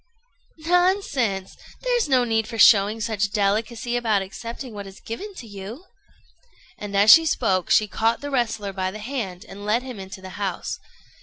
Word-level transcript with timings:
"]"Nonsense! 0.57 1.55
There's 1.83 2.09
no 2.09 2.23
need 2.23 2.47
for 2.47 2.57
showing 2.57 3.01
such 3.01 3.29
delicacy 3.31 3.95
about 3.95 4.23
accepting 4.23 4.73
what 4.73 4.87
is 4.87 4.99
given 4.99 5.31
you." 5.41 5.85
And 6.79 6.97
as 6.97 7.11
she 7.11 7.27
spoke, 7.27 7.69
she 7.69 7.87
caught 7.87 8.19
the 8.19 8.31
wrestler 8.31 8.73
by 8.73 8.89
the 8.89 8.97
hand 8.97 9.45
and 9.47 9.63
led 9.63 9.83
him 9.83 9.99
into 9.99 10.19
the 10.19 10.29
house. 10.41 10.79